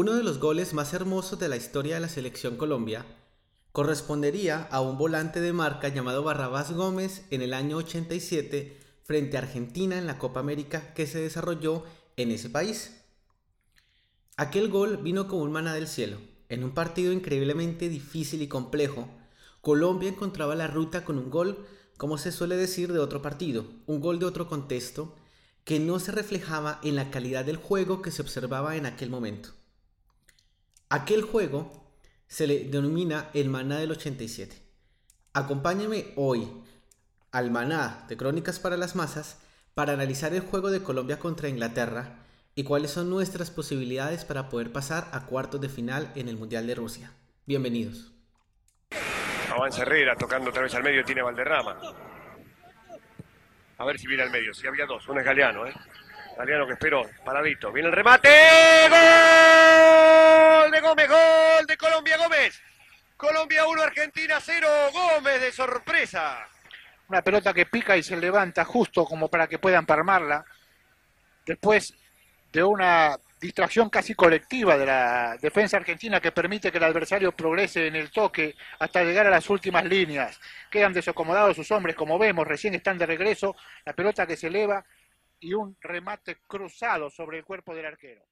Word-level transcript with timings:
Uno 0.00 0.14
de 0.14 0.22
los 0.22 0.38
goles 0.38 0.74
más 0.74 0.94
hermosos 0.94 1.40
de 1.40 1.48
la 1.48 1.56
historia 1.56 1.94
de 1.96 2.00
la 2.00 2.08
selección 2.08 2.56
Colombia 2.56 3.04
correspondería 3.72 4.68
a 4.70 4.80
un 4.80 4.96
volante 4.96 5.40
de 5.40 5.52
marca 5.52 5.88
llamado 5.88 6.22
Barrabás 6.22 6.70
Gómez 6.70 7.24
en 7.32 7.42
el 7.42 7.52
año 7.52 7.78
87 7.78 8.78
frente 9.02 9.36
a 9.36 9.40
Argentina 9.40 9.98
en 9.98 10.06
la 10.06 10.16
Copa 10.16 10.38
América 10.38 10.94
que 10.94 11.08
se 11.08 11.20
desarrolló 11.20 11.82
en 12.16 12.30
ese 12.30 12.48
país. 12.48 13.00
Aquel 14.36 14.68
gol 14.68 14.98
vino 14.98 15.26
como 15.26 15.42
un 15.42 15.50
maná 15.50 15.74
del 15.74 15.88
cielo. 15.88 16.18
En 16.48 16.62
un 16.62 16.74
partido 16.74 17.12
increíblemente 17.12 17.88
difícil 17.88 18.40
y 18.40 18.46
complejo, 18.46 19.08
Colombia 19.62 20.10
encontraba 20.10 20.54
la 20.54 20.68
ruta 20.68 21.04
con 21.04 21.18
un 21.18 21.28
gol, 21.28 21.66
como 21.96 22.18
se 22.18 22.30
suele 22.30 22.54
decir, 22.54 22.92
de 22.92 23.00
otro 23.00 23.20
partido, 23.20 23.66
un 23.86 24.00
gol 24.00 24.20
de 24.20 24.26
otro 24.26 24.46
contexto, 24.46 25.16
que 25.64 25.80
no 25.80 25.98
se 25.98 26.12
reflejaba 26.12 26.78
en 26.84 26.94
la 26.94 27.10
calidad 27.10 27.44
del 27.44 27.56
juego 27.56 28.00
que 28.00 28.12
se 28.12 28.22
observaba 28.22 28.76
en 28.76 28.86
aquel 28.86 29.10
momento. 29.10 29.57
Aquel 30.90 31.20
juego 31.20 31.70
se 32.28 32.46
le 32.46 32.60
denomina 32.60 33.28
el 33.34 33.50
maná 33.50 33.78
del 33.78 33.90
87. 33.90 34.56
Acompáñame 35.34 36.12
hoy 36.16 36.48
al 37.30 37.50
maná 37.50 38.06
de 38.08 38.16
Crónicas 38.16 38.58
para 38.58 38.78
las 38.78 38.96
Masas 38.96 39.38
para 39.74 39.92
analizar 39.92 40.32
el 40.32 40.40
juego 40.40 40.70
de 40.70 40.82
Colombia 40.82 41.18
contra 41.18 41.50
Inglaterra 41.50 42.24
y 42.54 42.64
cuáles 42.64 42.90
son 42.90 43.10
nuestras 43.10 43.50
posibilidades 43.50 44.24
para 44.24 44.48
poder 44.48 44.72
pasar 44.72 45.08
a 45.12 45.26
cuartos 45.26 45.60
de 45.60 45.68
final 45.68 46.10
en 46.14 46.28
el 46.28 46.38
Mundial 46.38 46.66
de 46.66 46.74
Rusia. 46.74 47.12
Bienvenidos. 47.44 48.10
Avanza 49.52 49.82
Herrera 49.82 50.16
tocando 50.16 50.48
otra 50.48 50.62
vez 50.62 50.74
al 50.74 50.82
medio, 50.82 51.04
tiene 51.04 51.20
Valderrama. 51.20 51.78
A 53.76 53.84
ver 53.84 53.98
si 53.98 54.06
viene 54.06 54.22
al 54.22 54.30
medio. 54.30 54.54
Si 54.54 54.66
había 54.66 54.86
dos, 54.86 55.06
uno 55.06 55.20
es 55.20 55.26
Galeano, 55.26 55.66
¿eh? 55.66 55.74
Galeano 56.38 56.66
que 56.66 56.72
esperó, 56.72 57.02
paradito. 57.24 57.70
Viene 57.70 57.90
el 57.90 57.94
remate. 57.94 58.28
¡Gol 58.88 60.37
de 60.70 60.80
Gómez! 60.80 61.08
¡Gol 61.08 61.66
de 61.66 61.76
Colombia 61.76 62.16
Gómez! 62.18 62.62
Colombia 63.16 63.66
1, 63.66 63.82
Argentina 63.82 64.38
0. 64.40 64.68
Gómez 64.92 65.40
de 65.40 65.52
sorpresa. 65.52 66.46
Una 67.08 67.22
pelota 67.22 67.54
que 67.54 67.66
pica 67.66 67.96
y 67.96 68.02
se 68.02 68.16
levanta 68.16 68.64
justo 68.64 69.04
como 69.04 69.28
para 69.28 69.46
que 69.46 69.58
puedan 69.58 69.86
parmarla. 69.86 70.44
Después 71.46 71.94
de 72.52 72.62
una 72.62 73.16
distracción 73.40 73.88
casi 73.88 74.14
colectiva 74.14 74.76
de 74.76 74.86
la 74.86 75.36
defensa 75.40 75.78
argentina 75.78 76.20
que 76.20 76.32
permite 76.32 76.70
que 76.70 76.78
el 76.78 76.84
adversario 76.84 77.32
progrese 77.32 77.86
en 77.86 77.96
el 77.96 78.10
toque 78.10 78.54
hasta 78.78 79.04
llegar 79.04 79.26
a 79.26 79.30
las 79.30 79.48
últimas 79.48 79.84
líneas. 79.84 80.38
Quedan 80.70 80.92
desacomodados 80.92 81.56
sus 81.56 81.70
hombres, 81.70 81.96
como 81.96 82.18
vemos, 82.18 82.46
recién 82.46 82.74
están 82.74 82.98
de 82.98 83.06
regreso, 83.06 83.56
la 83.84 83.94
pelota 83.94 84.26
que 84.26 84.36
se 84.36 84.48
eleva 84.48 84.84
y 85.40 85.54
un 85.54 85.76
remate 85.80 86.38
cruzado 86.46 87.10
sobre 87.10 87.38
el 87.38 87.44
cuerpo 87.44 87.74
del 87.74 87.86
arquero. 87.86 88.24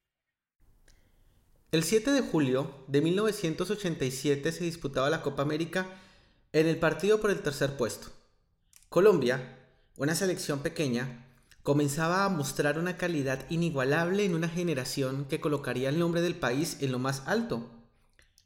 El 1.72 1.82
7 1.82 2.12
de 2.12 2.20
julio 2.20 2.84
de 2.86 3.00
1987 3.00 4.52
se 4.52 4.64
disputaba 4.64 5.10
la 5.10 5.22
Copa 5.22 5.42
América 5.42 5.88
en 6.52 6.68
el 6.68 6.78
partido 6.78 7.20
por 7.20 7.30
el 7.30 7.40
tercer 7.40 7.76
puesto. 7.76 8.08
Colombia, 8.88 9.58
una 9.96 10.14
selección 10.14 10.60
pequeña, 10.60 11.26
comenzaba 11.64 12.24
a 12.24 12.28
mostrar 12.28 12.78
una 12.78 12.96
calidad 12.96 13.50
inigualable 13.50 14.24
en 14.24 14.36
una 14.36 14.48
generación 14.48 15.24
que 15.24 15.40
colocaría 15.40 15.88
el 15.88 15.98
nombre 15.98 16.20
del 16.20 16.36
país 16.36 16.76
en 16.80 16.92
lo 16.92 17.00
más 17.00 17.24
alto. 17.26 17.68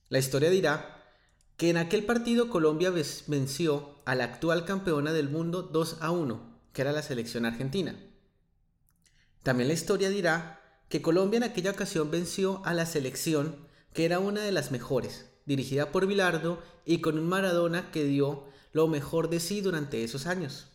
La 0.08 0.18
historia 0.18 0.48
dirá 0.48 1.04
que 1.58 1.68
en 1.68 1.76
aquel 1.76 2.06
partido 2.06 2.48
Colombia 2.48 2.90
venció 3.26 4.00
a 4.06 4.14
la 4.14 4.24
actual 4.24 4.64
campeona 4.64 5.12
del 5.12 5.28
mundo 5.28 5.60
2 5.62 5.98
a 6.00 6.10
1, 6.10 6.40
que 6.72 6.80
era 6.80 6.92
la 6.92 7.02
selección 7.02 7.44
argentina. 7.44 7.94
También 9.42 9.68
la 9.68 9.74
historia 9.74 10.08
dirá 10.08 10.59
que 10.90 11.00
Colombia 11.00 11.38
en 11.38 11.44
aquella 11.44 11.70
ocasión 11.70 12.10
venció 12.10 12.60
a 12.66 12.74
la 12.74 12.84
selección 12.84 13.54
que 13.94 14.04
era 14.04 14.18
una 14.18 14.42
de 14.42 14.50
las 14.50 14.72
mejores, 14.72 15.30
dirigida 15.46 15.92
por 15.92 16.06
Bilardo 16.06 16.60
y 16.84 17.00
con 17.00 17.16
un 17.16 17.28
Maradona 17.28 17.92
que 17.92 18.04
dio 18.04 18.44
lo 18.72 18.88
mejor 18.88 19.30
de 19.30 19.38
sí 19.38 19.60
durante 19.60 20.02
esos 20.02 20.26
años. 20.26 20.66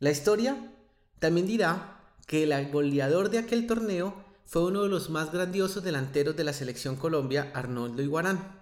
La 0.00 0.10
historia 0.10 0.72
también 1.18 1.46
dirá 1.46 2.00
que 2.26 2.44
el 2.44 2.70
goleador 2.72 3.28
de 3.28 3.38
aquel 3.38 3.66
torneo 3.66 4.14
fue 4.46 4.64
uno 4.64 4.82
de 4.82 4.88
los 4.88 5.10
más 5.10 5.30
grandiosos 5.32 5.84
delanteros 5.84 6.34
de 6.34 6.44
la 6.44 6.54
selección 6.54 6.96
Colombia, 6.96 7.52
Arnoldo 7.54 8.02
Iguarán, 8.02 8.58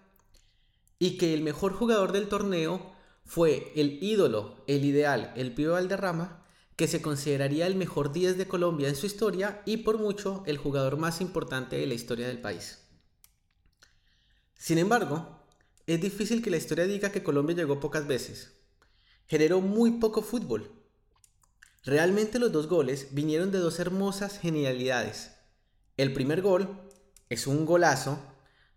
y 0.99 1.19
que 1.19 1.35
el 1.35 1.43
mejor 1.43 1.73
jugador 1.73 2.11
del 2.11 2.29
torneo 2.29 2.93
fue 3.25 3.73
el 3.77 4.03
ídolo, 4.03 4.57
el 4.67 4.85
ideal, 4.85 5.33
el 5.37 5.55
Pío 5.55 5.73
Valderrama, 5.73 6.40
que 6.81 6.89
se 6.89 7.03
consideraría 7.03 7.67
el 7.67 7.75
mejor 7.75 8.11
10 8.11 8.39
de 8.39 8.49
Colombia 8.49 8.89
en 8.89 8.97
su 8.97 9.05
historia 9.05 9.61
y 9.67 9.77
por 9.77 9.99
mucho 9.99 10.43
el 10.47 10.57
jugador 10.57 10.97
más 10.97 11.21
importante 11.21 11.77
de 11.77 11.87
la 11.87 11.93
historia 11.93 12.27
del 12.27 12.41
país. 12.41 12.79
Sin 14.57 14.79
embargo, 14.79 15.45
es 15.87 16.01
difícil 16.01 16.41
que 16.41 16.49
la 16.49 16.57
historia 16.57 16.87
diga 16.87 17.13
que 17.13 17.23
Colombia 17.23 17.55
llegó 17.55 17.81
pocas 17.81 18.07
veces. 18.07 18.53
Generó 19.27 19.61
muy 19.61 19.99
poco 19.99 20.23
fútbol, 20.23 20.73
Realmente 21.85 22.39
los 22.39 22.51
dos 22.51 22.67
goles 22.67 23.09
vinieron 23.13 23.51
de 23.51 23.59
dos 23.59 23.79
hermosas 23.79 24.39
genialidades. 24.39 25.33
El 25.99 26.15
primer 26.15 26.41
gol 26.41 26.81
es 27.29 27.47
un 27.47 27.67
golazo. 27.67 28.19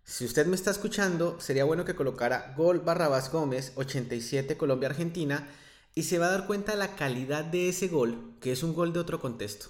Si 0.04 0.26
usted 0.26 0.44
me 0.44 0.56
está 0.56 0.70
escuchando, 0.70 1.40
sería 1.40 1.64
bueno 1.64 1.86
que 1.86 1.94
colocara 1.94 2.52
gol 2.54 2.80
Barrabás 2.80 3.32
Gómez 3.32 3.72
87 3.76 4.58
Colombia 4.58 4.90
Argentina 4.90 5.48
y 5.94 6.04
se 6.04 6.18
va 6.18 6.26
a 6.26 6.30
dar 6.30 6.46
cuenta 6.46 6.72
de 6.72 6.78
la 6.78 6.96
calidad 6.96 7.44
de 7.44 7.68
ese 7.68 7.88
gol, 7.88 8.34
que 8.40 8.52
es 8.52 8.62
un 8.62 8.74
gol 8.74 8.92
de 8.92 9.00
otro 9.00 9.20
contexto. 9.20 9.68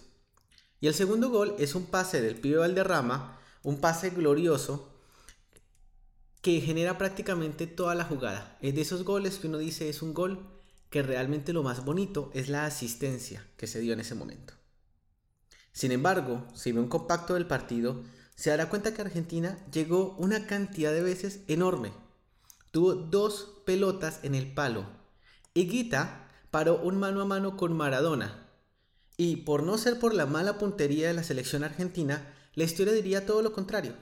Y 0.81 0.87
el 0.87 0.95
segundo 0.95 1.31
gol 1.31 1.55
es 1.59 1.75
un 1.75 1.87
pase 1.87 2.21
del 2.21 2.37
pibe 2.37 2.59
Valderrama, 2.59 3.39
un 3.63 3.81
pase 3.81 4.11
glorioso 4.11 4.91
que 6.43 6.61
genera 6.61 6.99
prácticamente 6.99 7.67
toda 7.67 7.95
la 7.95 8.05
jugada. 8.05 8.59
Es 8.61 8.75
de 8.75 8.83
esos 8.83 9.05
goles 9.05 9.39
que 9.39 9.47
uno 9.47 9.59
dice 9.59 9.89
es 9.89 10.03
un 10.03 10.13
gol 10.13 10.47
que 10.91 11.03
realmente 11.03 11.53
lo 11.53 11.63
más 11.63 11.85
bonito 11.85 12.31
es 12.35 12.49
la 12.49 12.67
asistencia 12.67 13.47
que 13.57 13.67
se 13.67 13.81
dio 13.81 13.95
en 13.95 14.01
ese 14.01 14.15
momento. 14.15 14.55
Sin 15.73 15.91
embargo, 15.91 16.47
si 16.55 16.71
ve 16.71 16.81
un 16.81 16.89
compacto 16.89 17.35
del 17.35 17.47
partido, 17.47 18.05
se 18.37 18.51
dará 18.51 18.69
cuenta 18.69 18.95
que 18.95 19.03
Argentina 19.03 19.59
llegó 19.73 20.15
una 20.19 20.47
cantidad 20.47 20.93
de 20.93 21.03
veces 21.03 21.41
enorme. 21.49 21.93
Tuvo 22.71 22.95
dos 22.95 23.63
pelotas 23.65 24.21
en 24.23 24.35
el 24.35 24.53
palo. 24.53 24.87
Y 25.57 25.69
Guita 25.69 26.29
paró 26.51 26.81
un 26.81 26.99
mano 26.99 27.21
a 27.21 27.25
mano 27.25 27.57
con 27.57 27.77
Maradona. 27.77 28.51
Y 29.17 29.37
por 29.37 29.63
no 29.63 29.79
ser 29.79 30.01
por 30.01 30.13
la 30.13 30.27
mala 30.27 30.59
puntería 30.59 31.07
de 31.07 31.15
la 31.15 31.23
selección 31.23 31.63
argentina, 31.63 32.35
la 32.55 32.65
historia 32.65 32.93
diría 32.93 33.25
todo 33.25 33.41
lo 33.41 33.53
contrario. 33.53 33.95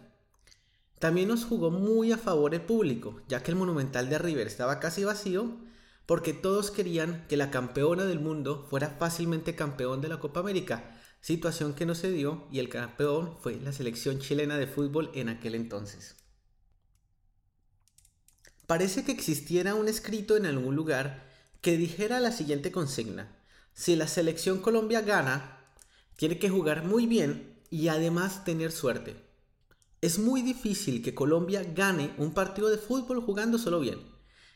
También 0.99 1.29
nos 1.29 1.45
jugó 1.45 1.71
muy 1.71 2.11
a 2.11 2.17
favor 2.17 2.55
el 2.55 2.63
público, 2.63 3.21
ya 3.29 3.43
que 3.43 3.51
el 3.51 3.59
Monumental 3.59 4.09
de 4.09 4.19
River 4.19 4.47
estaba 4.47 4.81
casi 4.81 5.05
vacío 5.05 5.59
porque 6.07 6.33
todos 6.33 6.71
querían 6.71 7.27
que 7.29 7.37
la 7.37 7.51
campeona 7.51 8.05
del 8.05 8.21
mundo 8.21 8.67
fuera 8.71 8.89
fácilmente 8.89 9.55
campeón 9.55 10.01
de 10.01 10.09
la 10.09 10.21
Copa 10.21 10.41
América, 10.41 10.99
situación 11.21 11.75
que 11.75 11.85
no 11.85 11.95
se 11.95 12.11
dio 12.11 12.49
y 12.51 12.61
el 12.61 12.71
campeón 12.71 13.37
fue 13.43 13.57
la 13.57 13.73
selección 13.73 14.21
chilena 14.21 14.57
de 14.57 14.67
fútbol 14.67 15.11
en 15.15 15.29
aquel 15.29 15.55
entonces. 15.55 16.17
Parece 18.67 19.05
que 19.05 19.13
existiera 19.13 19.75
un 19.75 19.89
escrito 19.89 20.37
en 20.37 20.47
algún 20.47 20.75
lugar 20.75 21.32
que 21.63 21.77
dijera 21.77 22.19
la 22.19 22.33
siguiente 22.33 22.73
consigna. 22.73 23.39
Si 23.73 23.95
la 23.95 24.09
selección 24.09 24.59
Colombia 24.61 25.01
gana, 25.01 25.65
tiene 26.17 26.39
que 26.39 26.51
jugar 26.51 26.85
muy 26.85 27.07
bien 27.07 27.63
y 27.71 27.87
además 27.87 28.45
tener 28.45 28.73
suerte. 28.73 29.17
Es 30.01 30.19
muy 30.19 30.43
difícil 30.43 31.03
que 31.03 31.15
Colombia 31.15 31.63
gane 31.63 32.15
un 32.19 32.35
partido 32.35 32.69
de 32.69 32.79
fútbol 32.79 33.23
jugando 33.23 33.59
solo 33.59 33.79
bien. 33.79 34.01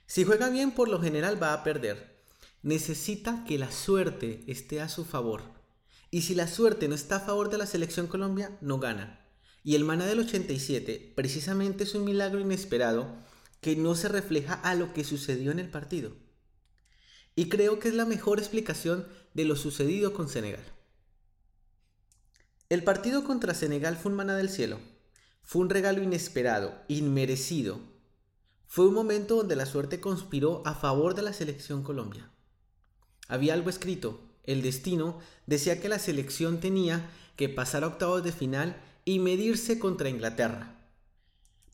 Si 0.06 0.25
juega 0.25 0.50
bien, 0.50 0.73
por 0.73 0.88
lo 0.88 1.00
general 1.00 1.41
va 1.41 1.53
a 1.53 1.62
perder. 1.62 2.25
Necesita 2.62 3.44
que 3.44 3.56
la 3.56 3.70
suerte 3.70 4.43
esté 4.49 4.81
a 4.81 4.88
su 4.88 5.05
favor. 5.05 5.43
Y 6.11 6.23
si 6.23 6.35
la 6.35 6.49
suerte 6.49 6.88
no 6.88 6.97
está 6.97 7.17
a 7.17 7.20
favor 7.20 7.50
de 7.50 7.58
la 7.58 7.67
selección 7.67 8.08
Colombia, 8.08 8.58
no 8.61 8.81
gana. 8.81 9.25
Y 9.62 9.76
el 9.76 9.85
maná 9.85 10.06
del 10.06 10.19
87 10.19 11.12
precisamente 11.14 11.85
es 11.85 11.94
un 11.94 12.05
milagro 12.05 12.41
inesperado 12.41 13.14
que 13.61 13.76
no 13.76 13.94
se 13.94 14.08
refleja 14.08 14.55
a 14.55 14.75
lo 14.75 14.93
que 14.93 15.05
sucedió 15.05 15.53
en 15.53 15.61
el 15.61 15.70
partido. 15.70 16.25
Y 17.37 17.49
creo 17.49 17.79
que 17.79 17.88
es 17.88 17.94
la 17.94 18.06
mejor 18.06 18.38
explicación 18.38 19.06
de 19.35 19.44
lo 19.44 19.55
sucedido 19.55 20.15
con 20.15 20.29
Senegal. 20.29 20.65
El 22.71 22.83
partido 22.83 23.23
contra 23.23 23.55
Senegal 23.55 23.97
fue 23.97 24.11
un 24.11 24.17
maná 24.17 24.37
del 24.37 24.49
cielo. 24.49 24.79
Fue 25.44 25.62
un 25.62 25.71
regalo 25.71 26.03
inesperado, 26.03 26.75
inmerecido. 26.88 27.79
Fue 28.67 28.88
un 28.88 28.94
momento 28.94 29.37
donde 29.37 29.55
la 29.55 29.67
suerte 29.67 30.00
conspiró 30.00 30.67
a 30.67 30.75
favor 30.75 31.15
de 31.15 31.23
la 31.23 31.33
selección 31.33 31.85
Colombia. 31.85 32.31
Había 33.29 33.55
algo 33.55 33.71
escrito. 33.71 34.21
El 34.43 34.62
destino 34.62 35.19
decía 35.47 35.81
que 35.81 35.89
la 35.89 35.99
selección 35.99 36.59
tenía 36.59 37.11
que 37.37 37.49
pasar 37.49 37.85
a 37.85 37.89
octavos 37.89 38.25
de 38.25 38.32
final 38.32 38.82
y 39.05 39.19
medirse 39.19 39.79
contra 39.79 40.09
Inglaterra. 40.09 40.75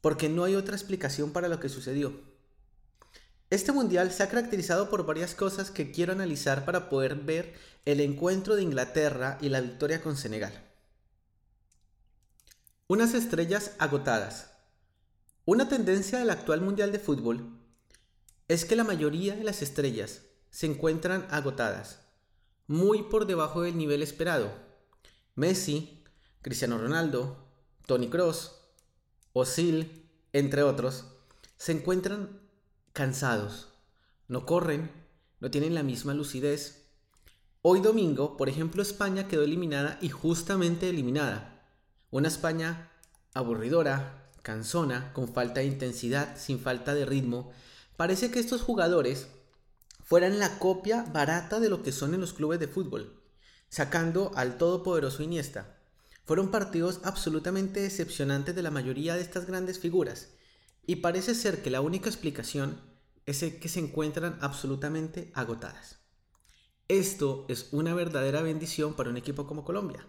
Porque 0.00 0.29
no 0.29 0.44
hay 0.44 0.56
otra 0.56 0.75
explicación 0.75 1.32
para 1.32 1.49
lo 1.49 1.61
que 1.61 1.69
sucedió. 1.69 2.31
Este 3.52 3.70
mundial 3.70 4.10
se 4.10 4.22
ha 4.22 4.31
caracterizado 4.31 4.88
por 4.88 5.04
varias 5.04 5.34
cosas 5.34 5.70
que 5.70 5.90
quiero 5.90 6.14
analizar 6.14 6.64
para 6.64 6.88
poder 6.88 7.16
ver 7.16 7.52
el 7.84 8.00
encuentro 8.00 8.56
de 8.56 8.62
Inglaterra 8.62 9.37
y 9.43 9.50
la 9.50 9.60
victoria 9.60 10.00
con 10.00 10.16
Senegal. 10.16 10.54
Unas 12.87 13.12
estrellas 13.12 13.72
agotadas. 13.78 14.52
Una 15.44 15.69
tendencia 15.69 16.19
del 16.19 16.31
actual 16.31 16.62
mundial 16.62 16.93
de 16.93 16.99
fútbol 16.99 17.60
es 18.49 18.64
que 18.64 18.75
la 18.75 18.84
mayoría 18.84 19.37
de 19.37 19.44
las 19.44 19.60
estrellas 19.60 20.22
se 20.48 20.64
encuentran 20.64 21.26
agotadas, 21.28 21.98
muy 22.66 23.02
por 23.02 23.26
debajo 23.26 23.60
del 23.60 23.76
nivel 23.76 24.02
esperado. 24.02 24.50
Messi, 25.34 26.02
Cristiano 26.40 26.78
Ronaldo, 26.78 27.50
Tony 27.84 28.08
Cross, 28.08 28.62
Osil, 29.34 30.08
entre 30.32 30.62
otros, 30.62 31.05
se 31.58 31.72
encuentran 31.72 32.40
cansados, 32.93 33.69
no 34.29 34.44
corren, 34.44 34.91
no 35.41 35.50
tienen 35.50 35.75
la 35.75 35.83
misma 35.83 36.12
lucidez. 36.12 36.89
Hoy 37.62 37.81
domingo, 37.81 38.37
por 38.37 38.49
ejemplo, 38.49 38.83
España 38.83 39.29
quedó 39.29 39.43
eliminada 39.43 39.99
y 40.03 40.11
justamente 40.11 40.91
eliminada. 40.91 41.65
Una 42.11 42.29
España 42.29 42.91
aburridora, 43.33 44.31
cansona, 44.43 45.12
con 45.15 45.33
falta 45.33 45.61
de 45.61 45.67
intensidad, 45.67 46.37
sin 46.37 46.61
falta 46.61 46.94
de 46.94 47.06
ritmo. 47.06 47.53
Parece 47.97 48.31
que 48.31 48.41
estos 48.41 48.61
jugadores 48.61 49.29
fueran 50.05 50.39
la 50.39 50.59
copia 50.59 51.05
barata 51.05 51.61
de 51.61 51.71
lo 51.71 51.83
que 51.83 51.93
son 51.93 52.12
en 52.12 52.21
los 52.21 52.35
clubes 52.35 52.61
de 52.61 52.69
fútbol, 52.69 53.23
sacando 53.71 54.33
al 54.35 54.59
todopoderoso 54.59 55.23
Iniesta. 55.23 55.79
Fueron 56.27 56.50
partidos 56.50 57.00
absolutamente 57.05 57.81
decepcionantes 57.81 58.55
de 58.55 58.62
la 58.62 58.71
mayoría 58.71 59.15
de 59.15 59.23
estas 59.23 59.47
grandes 59.47 59.79
figuras, 59.79 60.29
y 60.87 60.96
parece 60.96 61.34
ser 61.34 61.62
que 61.62 61.70
la 61.70 61.81
única 61.81 62.08
explicación 62.08 62.81
es 63.26 63.40
que 63.43 63.69
se 63.69 63.81
encuentran 63.81 64.38
absolutamente 64.40 65.31
agotadas. 65.34 66.00
Esto 66.88 67.46
es 67.49 67.69
una 67.73 67.94
verdadera 67.94 68.43
bendición 68.43 68.94
para 68.94 69.11
un 69.11 69.17
equipo 69.17 69.46
como 69.46 69.64
Colombia, 69.64 70.06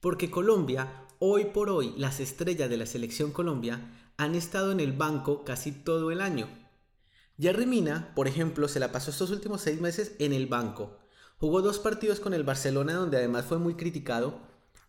porque 0.00 0.30
Colombia, 0.30 1.06
hoy 1.18 1.46
por 1.46 1.70
hoy, 1.70 1.94
las 1.96 2.20
estrellas 2.20 2.70
de 2.70 2.76
la 2.76 2.86
selección 2.86 3.32
Colombia 3.32 4.12
han 4.16 4.34
estado 4.34 4.72
en 4.72 4.80
el 4.80 4.92
banco 4.92 5.44
casi 5.44 5.72
todo 5.72 6.10
el 6.10 6.20
año 6.20 6.48
Jerry 7.38 7.66
Mina, 7.66 8.12
por 8.14 8.28
ejemplo, 8.28 8.68
se 8.68 8.78
la 8.78 8.92
pasó 8.92 9.10
estos 9.10 9.30
últimos 9.30 9.60
seis 9.60 9.80
meses 9.80 10.12
en 10.20 10.32
el 10.32 10.46
banco. 10.46 10.98
Jugó 11.38 11.62
dos 11.62 11.80
partidos 11.80 12.20
con 12.20 12.32
el 12.32 12.44
Barcelona 12.44 12.94
donde 12.94 13.16
además 13.16 13.44
fue 13.44 13.58
muy 13.58 13.74
criticado. 13.74 14.40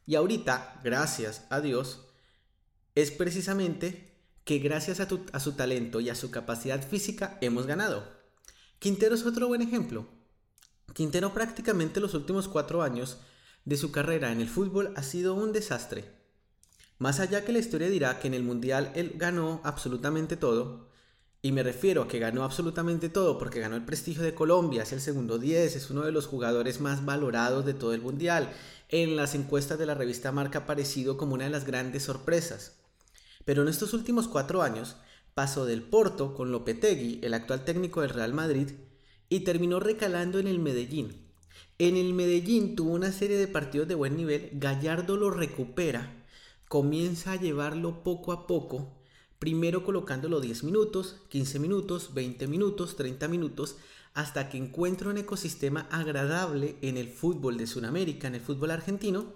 Y 0.05 0.13
ahorita, 0.13 0.79
gracias 0.83 1.47
a 1.49 1.59
Dios, 1.59 2.05
es 2.93 3.09
precisamente 3.09 4.14
que 4.45 4.59
gracias 4.59 4.99
a, 4.99 5.39
su 5.39 5.51
talento 5.53 5.99
y 5.99 6.09
a 6.09 6.15
su 6.15 6.29
capacidad 6.29 6.87
física 6.87 7.37
hemos 7.41 7.65
ganado. 7.65 8.03
Quintero 8.77 9.15
es 9.15 9.25
otro 9.25 9.47
buen 9.47 9.63
ejemplo. 9.63 10.07
Quintero 10.93 11.33
prácticamente 11.33 11.99
los 11.99 12.13
últimos 12.13 12.47
cuatro 12.47 12.83
años 12.83 13.17
de 13.65 13.75
su 13.75 13.91
carrera 13.91 14.31
en 14.31 14.41
el 14.41 14.47
fútbol 14.47 14.93
ha 14.95 15.01
sido 15.01 15.33
un 15.33 15.51
desastre. 15.51 16.05
Más 16.99 17.19
allá 17.19 17.43
que 17.43 17.51
la 17.51 17.59
historia 17.59 17.89
dirá 17.89 18.19
que 18.19 18.27
en 18.27 18.35
el 18.35 18.43
Mundial 18.43 18.91
él 18.95 19.13
ganó 19.15 19.61
absolutamente 19.63 20.37
todo, 20.37 20.89
y 21.41 21.51
me 21.51 21.63
refiero 21.63 22.03
a 22.03 22.07
que 22.07 22.19
ganó 22.19 22.43
absolutamente 22.43 23.09
todo 23.09 23.37
porque 23.37 23.59
ganó 23.59 23.75
el 23.75 23.85
prestigio 23.85 24.23
de 24.23 24.35
Colombia, 24.35 24.83
es 24.83 24.93
el 24.93 25.01
segundo 25.01 25.39
10, 25.39 25.75
es 25.75 25.89
uno 25.89 26.03
de 26.03 26.11
los 26.11 26.27
jugadores 26.27 26.81
más 26.81 27.03
valorados 27.03 27.65
de 27.65 27.73
todo 27.73 27.93
el 27.93 28.01
mundial. 28.01 28.51
En 28.89 29.15
las 29.15 29.33
encuestas 29.33 29.79
de 29.79 29.85
la 29.87 29.95
revista 29.95 30.31
Marca 30.31 30.59
ha 30.59 30.61
aparecido 30.63 31.17
como 31.17 31.33
una 31.33 31.43
de 31.45 31.49
las 31.49 31.65
grandes 31.65 32.03
sorpresas. 32.03 32.84
Pero 33.45 33.61
en 33.61 33.69
estos 33.69 33.93
últimos 33.93 34.27
cuatro 34.27 34.61
años 34.61 34.97
pasó 35.33 35.65
del 35.65 35.81
Porto 35.81 36.33
con 36.33 36.51
Lopetegui, 36.51 37.19
el 37.23 37.33
actual 37.33 37.63
técnico 37.63 38.01
del 38.01 38.09
Real 38.09 38.33
Madrid, 38.33 38.71
y 39.29 39.39
terminó 39.41 39.79
recalando 39.79 40.39
en 40.39 40.47
el 40.47 40.59
Medellín. 40.59 41.25
En 41.77 41.95
el 41.95 42.13
Medellín 42.13 42.75
tuvo 42.75 42.91
una 42.91 43.11
serie 43.11 43.37
de 43.37 43.47
partidos 43.47 43.87
de 43.87 43.95
buen 43.95 44.17
nivel, 44.17 44.49
Gallardo 44.53 45.15
lo 45.15 45.31
recupera, 45.31 46.25
comienza 46.67 47.31
a 47.31 47.35
llevarlo 47.39 48.03
poco 48.03 48.33
a 48.33 48.47
poco 48.47 48.95
primero 49.39 49.83
colocándolo 49.83 50.39
10 50.39 50.63
minutos, 50.63 51.17
15 51.29 51.59
minutos, 51.59 52.13
20 52.13 52.47
minutos, 52.47 52.95
30 52.95 53.27
minutos, 53.27 53.77
hasta 54.13 54.49
que 54.49 54.57
encuentra 54.57 55.09
un 55.09 55.17
ecosistema 55.17 55.81
agradable 55.91 56.77
en 56.81 56.97
el 56.97 57.09
fútbol 57.09 57.57
de 57.57 57.67
Sudamérica, 57.67 58.27
en 58.27 58.35
el 58.35 58.41
fútbol 58.41 58.71
argentino, 58.71 59.33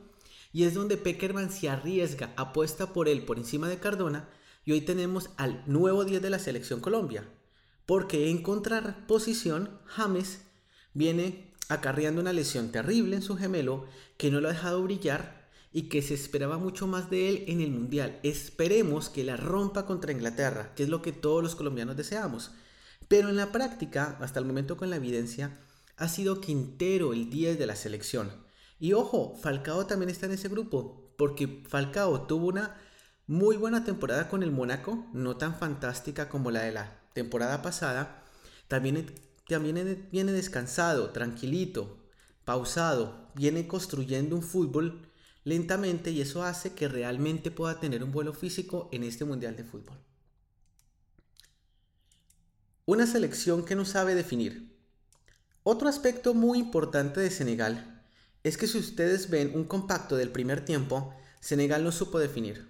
y 0.51 0.63
es 0.63 0.73
donde 0.73 0.97
Peckerman 0.97 1.51
se 1.51 1.69
arriesga, 1.69 2.33
apuesta 2.35 2.93
por 2.93 3.07
él 3.07 3.23
por 3.23 3.37
encima 3.37 3.67
de 3.67 3.79
Cardona, 3.79 4.29
y 4.65 4.71
hoy 4.71 4.81
tenemos 4.81 5.29
al 5.37 5.63
nuevo 5.65 6.05
10 6.05 6.21
de 6.21 6.29
la 6.29 6.39
selección 6.39 6.79
Colombia, 6.79 7.27
porque 7.85 8.29
en 8.29 8.41
contraposición, 8.41 9.79
James 9.85 10.41
viene 10.93 11.53
acarreando 11.69 12.21
una 12.21 12.33
lesión 12.33 12.71
terrible 12.71 13.15
en 13.15 13.21
su 13.21 13.37
gemelo 13.37 13.85
que 14.17 14.31
no 14.31 14.41
lo 14.41 14.49
ha 14.49 14.53
dejado 14.53 14.83
brillar 14.83 15.47
y 15.71 15.83
que 15.83 16.01
se 16.01 16.15
esperaba 16.15 16.57
mucho 16.57 16.87
más 16.87 17.09
de 17.09 17.29
él 17.29 17.43
en 17.47 17.61
el 17.61 17.71
Mundial. 17.71 18.19
Esperemos 18.23 19.09
que 19.09 19.23
la 19.23 19.37
rompa 19.37 19.85
contra 19.85 20.11
Inglaterra, 20.11 20.73
que 20.75 20.83
es 20.83 20.89
lo 20.89 21.01
que 21.01 21.11
todos 21.11 21.43
los 21.43 21.55
colombianos 21.55 21.95
deseamos. 21.95 22.51
Pero 23.07 23.29
en 23.29 23.35
la 23.35 23.51
práctica, 23.51 24.17
hasta 24.19 24.39
el 24.39 24.45
momento 24.45 24.77
con 24.77 24.89
la 24.89 24.95
evidencia, 24.95 25.59
ha 25.97 26.07
sido 26.09 26.41
Quintero 26.41 27.13
el 27.13 27.29
10 27.29 27.59
de 27.59 27.65
la 27.67 27.75
selección. 27.75 28.31
Y 28.79 28.93
ojo, 28.93 29.35
Falcao 29.35 29.85
también 29.85 30.09
está 30.09 30.25
en 30.25 30.31
ese 30.31 30.47
grupo, 30.47 31.11
porque 31.17 31.63
Falcao 31.67 32.25
tuvo 32.27 32.47
una 32.47 32.77
muy 33.27 33.57
buena 33.57 33.83
temporada 33.83 34.29
con 34.29 34.41
el 34.41 34.51
Mónaco, 34.51 35.05
no 35.13 35.37
tan 35.37 35.55
fantástica 35.55 36.29
como 36.29 36.49
la 36.49 36.61
de 36.61 36.71
la 36.71 36.99
temporada 37.13 37.61
pasada. 37.61 38.23
También, 38.69 39.13
también 39.47 40.07
viene 40.11 40.31
descansado, 40.31 41.09
tranquilito, 41.11 41.97
pausado, 42.45 43.29
viene 43.35 43.67
construyendo 43.67 44.35
un 44.35 44.43
fútbol 44.43 45.09
lentamente 45.43 46.11
y 46.11 46.21
eso 46.21 46.43
hace 46.43 46.73
que 46.73 46.87
realmente 46.87 47.51
pueda 47.51 47.79
tener 47.79 48.03
un 48.03 48.11
vuelo 48.11 48.33
físico 48.33 48.87
en 48.93 49.03
este 49.03 49.25
Mundial 49.25 49.57
de 49.57 49.65
Fútbol. 49.65 49.97
Una 52.85 53.05
selección 53.05 53.65
que 53.65 53.75
no 53.75 53.85
sabe 53.85 54.15
definir. 54.15 54.75
Otro 55.63 55.89
aspecto 55.89 56.33
muy 56.33 56.59
importante 56.59 57.19
de 57.19 57.29
Senegal 57.29 57.98
es 58.43 58.57
que 58.57 58.67
si 58.67 58.77
ustedes 58.77 59.29
ven 59.29 59.51
un 59.53 59.65
compacto 59.65 60.15
del 60.15 60.31
primer 60.31 60.63
tiempo, 60.63 61.13
Senegal 61.39 61.83
no 61.83 61.91
supo 61.91 62.19
definir. 62.19 62.69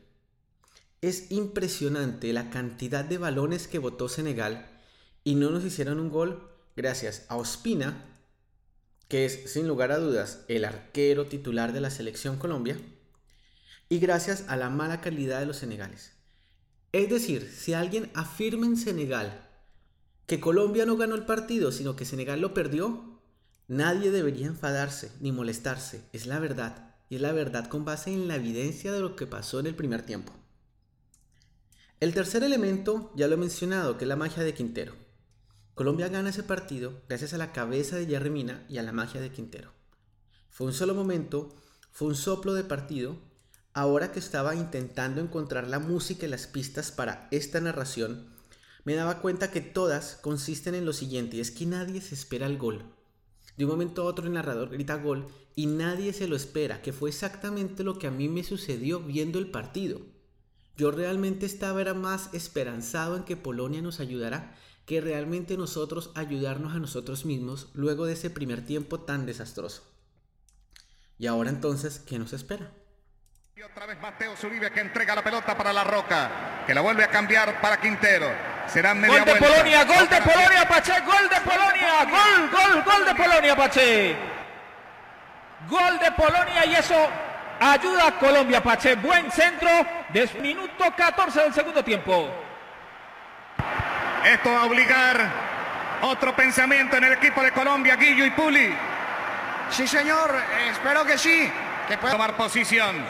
Es 1.02 1.32
impresionante 1.32 2.34
la 2.34 2.50
cantidad 2.50 3.06
de 3.06 3.18
balones 3.18 3.68
que 3.68 3.80
votó 3.80 4.10
Senegal 4.10 4.70
y 5.24 5.36
no 5.36 5.50
nos 5.50 5.64
hicieron 5.64 6.00
un 6.00 6.10
gol 6.10 6.50
gracias 6.76 7.26
a 7.30 7.38
Ospina, 7.38 8.06
que 9.08 9.26
es 9.26 9.52
sin 9.52 9.68
lugar 9.68 9.92
a 9.92 9.98
dudas 9.98 10.44
el 10.48 10.66
arquero 10.66 11.28
titular 11.28 11.74
de 11.74 11.82
la 11.82 11.90
selección 11.90 12.38
Colombia, 12.38 12.78
y 13.90 14.00
gracias 14.00 14.46
a 14.48 14.56
la 14.56 14.70
mala 14.70 15.02
calidad 15.02 15.40
de 15.40 15.46
los 15.46 15.58
senegales. 15.58 16.14
Es 16.92 17.10
decir, 17.10 17.52
si 17.56 17.74
alguien 17.74 18.12
afirma 18.14 18.66
en 18.66 18.78
Senegal 18.78 19.48
que 20.26 20.40
Colombia 20.40 20.86
no 20.86 20.96
ganó 20.96 21.16
el 21.16 21.26
partido, 21.26 21.72
sino 21.72 21.96
que 21.96 22.06
Senegal 22.06 22.40
lo 22.40 22.54
perdió, 22.54 23.19
nadie 23.70 24.12
debería 24.12 24.48
enfadarse 24.48 25.12
ni 25.22 25.32
molestarse. 25.32 26.04
Es 26.12 26.26
la 26.26 26.40
verdad, 26.40 26.96
y 27.08 27.16
es 27.16 27.22
la 27.22 27.32
verdad 27.32 27.68
con 27.68 27.86
base 27.86 28.12
en 28.12 28.28
la 28.28 28.36
evidencia 28.36 28.92
de 28.92 29.00
lo 29.00 29.16
que 29.16 29.28
pasó 29.28 29.60
en 29.60 29.68
el 29.68 29.76
primer 29.76 30.02
tiempo. 30.02 30.34
El 32.00 32.14
tercer 32.14 32.44
elemento, 32.44 33.14
ya 33.16 33.28
lo 33.28 33.36
he 33.36 33.38
mencionado, 33.38 33.98
que 33.98 34.06
es 34.06 34.10
la 34.10 34.16
magia 34.16 34.44
de 34.44 34.54
Quintero. 34.54 34.96
Colombia 35.76 36.10
gana 36.10 36.32
ese 36.32 36.44
partido 36.44 37.04
gracias 37.08 37.34
a 37.34 37.38
la 37.38 37.54
cabeza 37.54 37.96
de 37.96 38.08
Jerry 38.08 38.30
Mina 38.30 38.66
y 38.68 38.80
a 38.80 38.84
la 38.84 38.92
magia 38.92 39.22
de 39.22 39.32
Quintero. 39.32 39.72
Fue 40.50 40.66
un 40.66 40.74
solo 40.74 40.96
momento, 40.96 41.56
fue 41.92 42.08
un 42.08 42.16
soplo 42.16 42.54
de 42.54 42.64
partido. 42.64 43.18
Ahora 43.74 44.12
que 44.12 44.20
estaba 44.20 44.56
intentando 44.56 45.22
encontrar 45.22 45.68
la 45.68 45.80
música 45.80 46.26
y 46.26 46.30
las 46.30 46.48
pistas 46.48 46.92
para 46.92 47.28
esta 47.32 47.62
narración, 47.62 48.34
me 48.84 48.96
daba 48.96 49.22
cuenta 49.22 49.52
que 49.52 49.62
todas 49.62 50.18
consisten 50.22 50.74
en 50.74 50.86
lo 50.86 50.94
siguiente, 50.94 51.38
y 51.38 51.40
es 51.40 51.52
que 51.52 51.66
nadie 51.66 52.02
se 52.02 52.16
espera 52.16 52.48
el 52.48 52.58
gol. 52.58 52.99
De 53.60 53.66
un 53.66 53.72
momento 53.72 54.04
a 54.04 54.06
otro 54.06 54.26
el 54.26 54.32
narrador 54.32 54.70
grita 54.70 54.96
gol 54.96 55.28
y 55.54 55.66
nadie 55.66 56.14
se 56.14 56.30
lo 56.30 56.38
espera, 56.38 56.82
que 56.82 56.94
fue 56.94 57.10
exactamente 57.10 57.84
lo 57.84 58.00
que 58.00 58.08
a 58.08 58.10
mí 58.10 58.30
me 58.30 58.46
sucedió 58.46 59.02
viendo 59.02 59.38
el 59.38 59.52
partido. 59.52 60.00
Yo 60.78 60.92
realmente 60.92 61.46
estaba 61.46 61.94
más 61.94 62.34
esperanzado 62.34 63.18
en 63.18 63.26
que 63.26 63.36
Polonia 63.36 63.82
nos 63.82 64.00
ayudara 64.00 64.56
que 64.86 65.02
realmente 65.02 65.58
nosotros 65.58 66.12
ayudarnos 66.16 66.74
a 66.74 66.80
nosotros 66.80 67.26
mismos 67.26 67.68
luego 67.74 68.06
de 68.06 68.14
ese 68.14 68.30
primer 68.30 68.66
tiempo 68.66 69.02
tan 69.02 69.26
desastroso. 69.26 69.84
Y 71.18 71.28
ahora 71.28 71.50
entonces, 71.50 72.00
¿qué 72.00 72.18
nos 72.18 72.32
espera? 72.32 72.72
Y 73.58 73.62
otra 73.62 73.88
vez 73.88 74.00
Mateo 74.00 74.38
Zuribe 74.38 74.72
que 74.72 74.80
entrega 74.80 75.16
la 75.16 75.24
pelota 75.26 75.58
para 75.58 75.74
La 75.74 75.84
Roca, 75.84 76.64
que 76.66 76.74
la 76.74 76.80
vuelve 76.80 77.04
a 77.04 77.10
cambiar 77.10 77.60
para 77.60 77.82
Quintero. 77.82 78.59
Será 78.72 78.94
media 78.94 79.18
Gol 79.18 79.26
de 79.26 79.32
vuelta. 79.32 79.48
Polonia, 79.48 79.84
gol 79.84 80.10
de 80.10 80.22
Polonia, 80.22 80.68
Pache, 80.68 80.94
gol 81.02 81.30
de 81.30 81.42
Polonia, 81.42 82.06
gol, 82.06 82.50
gol, 82.52 82.84
gol 82.84 83.06
de 83.06 83.16
Polonia, 83.16 83.56
Pache. 83.56 84.16
Gol 85.68 86.00
de 86.00 86.12
Polonia 86.12 86.66
y 86.66 86.76
eso 86.76 87.10
ayuda 87.60 88.08
a 88.08 88.12
Colombia, 88.20 88.62
Pache. 88.62 88.96
Buen 88.96 89.32
centro 89.32 89.70
de 90.10 90.30
minuto 90.42 90.86
14 90.96 91.42
del 91.42 91.54
segundo 91.54 91.84
tiempo. 91.84 92.30
Esto 94.24 94.52
va 94.52 94.62
a 94.62 94.66
obligar 94.66 95.50
otro 96.02 96.36
pensamiento 96.36 96.98
en 96.98 97.06
el 97.06 97.14
equipo 97.14 97.42
de 97.42 97.52
Colombia, 97.52 97.96
Guillo 97.96 98.26
y 98.26 98.32
Puli. 98.32 98.74
Sí, 99.70 99.88
señor, 99.88 100.36
espero 100.70 101.06
que 101.06 101.18
sí. 101.18 101.52
Que 101.88 101.98
pueda... 101.98 102.14
Tomar 102.14 102.34
posición. 102.36 103.04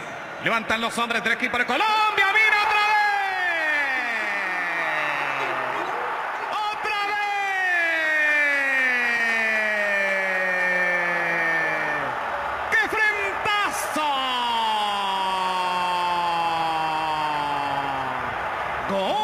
Levantan 0.43 0.79
los 0.81 0.97
hombres 0.97 1.23
del 1.23 1.33
equipo 1.33 1.57
de 1.57 1.65
Colombia. 1.65 1.87
¡Mira 2.15 2.61
otra 2.63 2.87
vez! 2.87 3.09
¡Otra 6.51 7.07
vez! 7.07 7.19
¡Qué 12.71 12.81
frentazo! 12.87 14.07
¡Gol! 18.89 19.19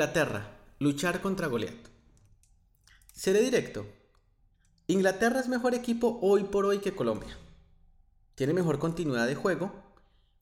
Inglaterra, 0.00 0.56
luchar 0.78 1.20
contra 1.20 1.46
Goliat. 1.46 1.76
Seré 3.12 3.42
directo. 3.42 3.86
Inglaterra 4.86 5.40
es 5.40 5.48
mejor 5.48 5.74
equipo 5.74 6.18
hoy 6.22 6.44
por 6.44 6.64
hoy 6.64 6.78
que 6.78 6.94
Colombia. 6.94 7.36
Tiene 8.34 8.54
mejor 8.54 8.78
continuidad 8.78 9.26
de 9.26 9.34
juego, 9.34 9.74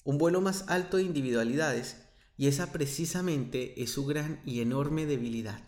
un 0.05 0.17
vuelo 0.17 0.41
más 0.41 0.67
alto 0.69 0.99
de 0.99 1.03
individualidades 1.03 1.97
y 2.37 2.47
esa 2.47 2.71
precisamente 2.71 3.83
es 3.83 3.91
su 3.91 4.07
gran 4.07 4.41
y 4.47 4.61
enorme 4.61 5.07
debilidad. 5.07 5.61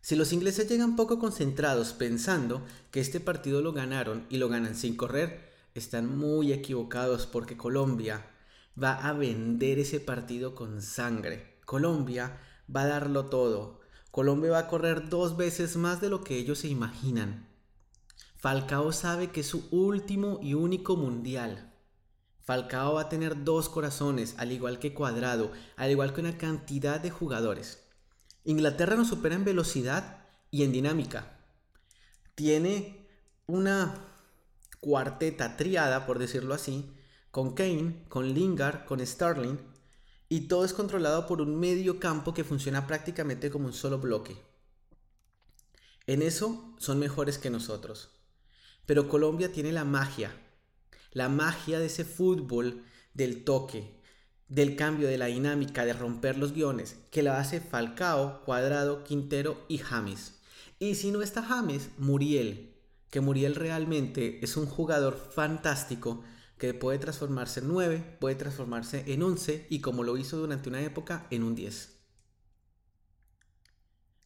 Si 0.00 0.14
los 0.14 0.32
ingleses 0.32 0.68
llegan 0.68 0.94
poco 0.94 1.18
concentrados 1.18 1.94
pensando 1.94 2.64
que 2.92 3.00
este 3.00 3.18
partido 3.18 3.60
lo 3.60 3.72
ganaron 3.72 4.24
y 4.30 4.36
lo 4.36 4.48
ganan 4.48 4.76
sin 4.76 4.96
correr, 4.96 5.50
están 5.74 6.16
muy 6.16 6.52
equivocados 6.52 7.26
porque 7.26 7.56
Colombia 7.56 8.24
va 8.80 9.04
a 9.04 9.14
vender 9.14 9.80
ese 9.80 9.98
partido 9.98 10.54
con 10.54 10.80
sangre. 10.80 11.58
Colombia 11.64 12.38
va 12.74 12.82
a 12.82 12.86
darlo 12.86 13.26
todo. 13.26 13.80
Colombia 14.10 14.52
va 14.52 14.58
a 14.58 14.68
correr 14.68 15.08
dos 15.08 15.36
veces 15.36 15.76
más 15.76 16.00
de 16.00 16.08
lo 16.08 16.22
que 16.22 16.36
ellos 16.36 16.58
se 16.58 16.68
imaginan. 16.68 17.48
Falcao 18.36 18.92
sabe 18.92 19.30
que 19.30 19.40
es 19.40 19.46
su 19.46 19.68
último 19.70 20.38
y 20.42 20.54
único 20.54 20.96
mundial. 20.96 21.72
Falcao 22.40 22.94
va 22.94 23.02
a 23.02 23.08
tener 23.08 23.44
dos 23.44 23.68
corazones, 23.68 24.34
al 24.36 24.50
igual 24.50 24.80
que 24.80 24.92
Cuadrado, 24.92 25.52
al 25.76 25.90
igual 25.90 26.12
que 26.12 26.20
una 26.20 26.36
cantidad 26.36 27.00
de 27.00 27.10
jugadores. 27.10 27.84
Inglaterra 28.44 28.96
nos 28.96 29.08
supera 29.08 29.36
en 29.36 29.44
velocidad 29.44 30.24
y 30.50 30.64
en 30.64 30.72
dinámica. 30.72 31.38
Tiene 32.34 33.06
una 33.46 33.94
cuarteta 34.80 35.56
triada, 35.56 36.04
por 36.04 36.18
decirlo 36.18 36.54
así, 36.54 36.92
con 37.30 37.54
Kane, 37.54 38.04
con 38.08 38.34
Lingard, 38.34 38.84
con 38.84 39.04
Sterling, 39.06 39.56
y 40.32 40.48
todo 40.48 40.64
es 40.64 40.72
controlado 40.72 41.26
por 41.26 41.42
un 41.42 41.60
medio 41.60 42.00
campo 42.00 42.32
que 42.32 42.42
funciona 42.42 42.86
prácticamente 42.86 43.50
como 43.50 43.66
un 43.66 43.74
solo 43.74 43.98
bloque. 43.98 44.34
En 46.06 46.22
eso 46.22 46.74
son 46.78 46.98
mejores 46.98 47.36
que 47.36 47.50
nosotros. 47.50 48.08
Pero 48.86 49.10
Colombia 49.10 49.52
tiene 49.52 49.72
la 49.72 49.84
magia, 49.84 50.34
la 51.10 51.28
magia 51.28 51.78
de 51.78 51.84
ese 51.84 52.06
fútbol, 52.06 52.82
del 53.12 53.44
toque, 53.44 54.00
del 54.48 54.74
cambio 54.74 55.06
de 55.06 55.18
la 55.18 55.26
dinámica, 55.26 55.84
de 55.84 55.92
romper 55.92 56.38
los 56.38 56.54
guiones, 56.54 56.96
que 57.10 57.22
la 57.22 57.38
hace 57.38 57.60
Falcao, 57.60 58.42
Cuadrado, 58.46 59.04
Quintero 59.04 59.66
y 59.68 59.76
James. 59.76 60.40
Y 60.78 60.94
si 60.94 61.10
no 61.10 61.20
está 61.20 61.42
James, 61.42 61.90
Muriel, 61.98 62.74
que 63.10 63.20
Muriel 63.20 63.54
realmente 63.54 64.42
es 64.42 64.56
un 64.56 64.64
jugador 64.64 65.14
fantástico 65.14 66.24
que 66.62 66.74
puede 66.74 67.00
transformarse 67.00 67.58
en 67.58 67.66
9, 67.66 68.18
puede 68.20 68.36
transformarse 68.36 69.02
en 69.12 69.24
11 69.24 69.66
y 69.68 69.80
como 69.80 70.04
lo 70.04 70.16
hizo 70.16 70.36
durante 70.36 70.68
una 70.68 70.80
época, 70.80 71.26
en 71.30 71.42
un 71.42 71.56
10. 71.56 71.98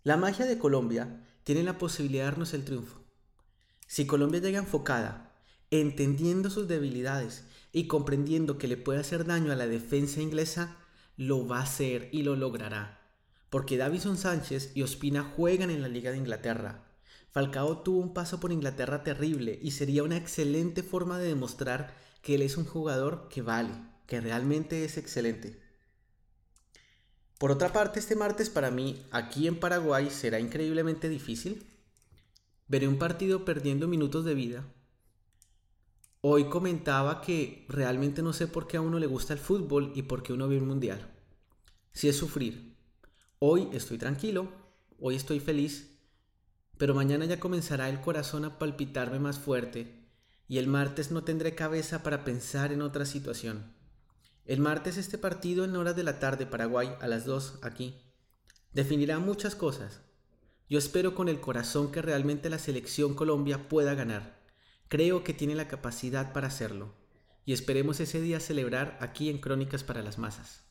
La 0.02 0.18
magia 0.18 0.44
de 0.44 0.58
Colombia 0.58 1.26
tiene 1.44 1.62
la 1.62 1.78
posibilidad 1.78 2.24
de 2.24 2.30
darnos 2.32 2.52
el 2.52 2.66
triunfo. 2.66 3.00
Si 3.86 4.06
Colombia 4.06 4.42
llega 4.42 4.58
enfocada, 4.58 5.34
entendiendo 5.70 6.50
sus 6.50 6.68
debilidades 6.68 7.44
y 7.72 7.86
comprendiendo 7.86 8.58
que 8.58 8.68
le 8.68 8.76
puede 8.76 9.00
hacer 9.00 9.24
daño 9.24 9.50
a 9.50 9.56
la 9.56 9.66
defensa 9.66 10.20
inglesa, 10.20 10.76
lo 11.16 11.48
va 11.48 11.60
a 11.60 11.62
hacer 11.62 12.10
y 12.12 12.22
lo 12.22 12.36
logrará. 12.36 13.00
Porque 13.48 13.78
Davison 13.78 14.18
Sánchez 14.18 14.72
y 14.74 14.82
Ospina 14.82 15.22
juegan 15.24 15.70
en 15.70 15.80
la 15.80 15.88
Liga 15.88 16.10
de 16.10 16.18
Inglaterra. 16.18 16.85
Falcao 17.36 17.82
tuvo 17.82 17.98
un 17.98 18.14
paso 18.14 18.40
por 18.40 18.50
Inglaterra 18.50 19.04
terrible 19.04 19.58
y 19.60 19.72
sería 19.72 20.02
una 20.02 20.16
excelente 20.16 20.82
forma 20.82 21.18
de 21.18 21.28
demostrar 21.28 21.94
que 22.22 22.36
él 22.36 22.40
es 22.40 22.56
un 22.56 22.64
jugador 22.64 23.28
que 23.28 23.42
vale, 23.42 23.74
que 24.06 24.22
realmente 24.22 24.86
es 24.86 24.96
excelente. 24.96 25.60
Por 27.36 27.50
otra 27.50 27.74
parte, 27.74 28.00
este 28.00 28.16
martes 28.16 28.48
para 28.48 28.70
mí, 28.70 29.04
aquí 29.10 29.46
en 29.46 29.60
Paraguay, 29.60 30.08
será 30.08 30.40
increíblemente 30.40 31.10
difícil. 31.10 31.66
Veré 32.68 32.88
un 32.88 32.96
partido 32.96 33.44
perdiendo 33.44 33.86
minutos 33.86 34.24
de 34.24 34.32
vida. 34.32 34.64
Hoy 36.22 36.48
comentaba 36.48 37.20
que 37.20 37.66
realmente 37.68 38.22
no 38.22 38.32
sé 38.32 38.46
por 38.46 38.66
qué 38.66 38.78
a 38.78 38.80
uno 38.80 38.98
le 38.98 39.08
gusta 39.08 39.34
el 39.34 39.40
fútbol 39.40 39.92
y 39.94 40.04
por 40.04 40.22
qué 40.22 40.32
uno 40.32 40.48
ve 40.48 40.56
un 40.56 40.68
mundial. 40.68 41.14
Si 41.92 42.08
es 42.08 42.16
sufrir. 42.16 42.78
Hoy 43.40 43.68
estoy 43.74 43.98
tranquilo, 43.98 44.48
hoy 44.98 45.16
estoy 45.16 45.38
feliz, 45.38 45.95
pero 46.78 46.94
mañana 46.94 47.24
ya 47.24 47.40
comenzará 47.40 47.88
el 47.88 48.00
corazón 48.00 48.44
a 48.44 48.58
palpitarme 48.58 49.18
más 49.18 49.38
fuerte 49.38 50.06
y 50.48 50.58
el 50.58 50.66
martes 50.66 51.10
no 51.10 51.24
tendré 51.24 51.54
cabeza 51.54 52.02
para 52.02 52.24
pensar 52.24 52.72
en 52.72 52.82
otra 52.82 53.04
situación. 53.04 53.74
El 54.44 54.60
martes 54.60 54.96
este 54.96 55.18
partido 55.18 55.64
en 55.64 55.74
horas 55.74 55.96
de 55.96 56.04
la 56.04 56.18
tarde 56.18 56.46
Paraguay 56.46 56.94
a 57.00 57.08
las 57.08 57.24
2 57.24 57.60
aquí 57.62 57.96
definirá 58.72 59.18
muchas 59.18 59.54
cosas. 59.56 60.00
Yo 60.68 60.78
espero 60.78 61.14
con 61.14 61.28
el 61.28 61.40
corazón 61.40 61.90
que 61.90 62.02
realmente 62.02 62.50
la 62.50 62.58
selección 62.58 63.14
Colombia 63.14 63.68
pueda 63.68 63.94
ganar. 63.94 64.40
Creo 64.88 65.24
que 65.24 65.32
tiene 65.32 65.54
la 65.54 65.68
capacidad 65.68 66.32
para 66.32 66.48
hacerlo. 66.48 66.94
Y 67.44 67.52
esperemos 67.52 68.00
ese 68.00 68.20
día 68.20 68.40
celebrar 68.40 68.98
aquí 69.00 69.30
en 69.30 69.38
Crónicas 69.38 69.84
para 69.84 70.02
las 70.02 70.18
Masas. 70.18 70.64